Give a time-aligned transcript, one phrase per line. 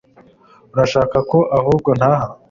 [0.73, 2.27] urashaka ko ahubwo ntaha